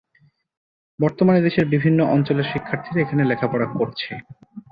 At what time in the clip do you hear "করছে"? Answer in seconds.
3.73-4.11